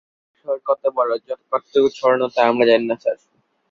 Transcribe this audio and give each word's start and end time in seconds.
সেই 0.27 0.39
শহর 0.39 0.57
কত 0.67 0.83
বড়, 0.97 1.11
কতটুকু 1.51 1.89
ছড়ানো 1.97 2.25
তা 2.33 2.41
আমরা 2.49 2.65
জানি 2.69 2.85
না 2.87 2.95
স্যার। 3.03 3.17